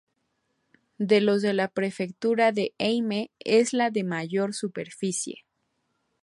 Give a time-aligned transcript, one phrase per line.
[0.97, 5.45] De los de la Prefectura de Ehime es la de mayor superficie.